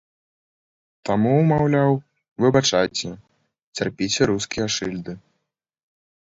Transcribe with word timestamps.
Таму, 1.09 1.33
маўляў, 1.51 1.93
выбачайце, 2.45 3.09
цярпіце 3.75 4.21
рускія 4.33 4.67
шыльды. 4.79 5.13